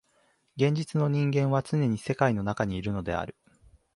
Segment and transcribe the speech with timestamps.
[0.55, 3.35] 現実の人間はつねに世界の中にいるのである。